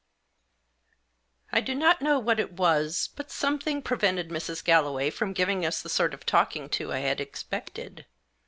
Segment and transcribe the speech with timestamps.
[1.51, 4.63] I DO not know what it was, but something prevented Mrs.
[4.65, 8.07] Galloway from giving us the sort of talking to I had expected.